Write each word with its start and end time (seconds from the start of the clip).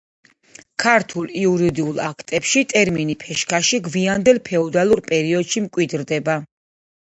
ქართულ 0.83 1.27
იურიდიულ 1.41 1.99
აქტებში 2.07 2.65
ტერმინი 2.75 3.17
„ფეშქაში“ 3.27 3.83
გვიანდელ 3.91 4.43
ფეოდალურ 4.51 5.07
პერიოდში 5.15 5.67
მკვიდრდება. 5.71 6.43